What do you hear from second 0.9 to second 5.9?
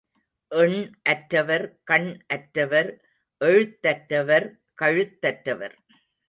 அற்றவர் கண் அற்றவர் எழுத்தற்றவர் கழுத்தற்றவர்.